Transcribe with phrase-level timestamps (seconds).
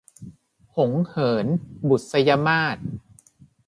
[0.75, 1.47] หงส์เหิน-
[1.87, 2.77] บุษยมาส